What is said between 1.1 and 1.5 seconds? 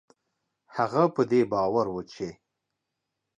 په دې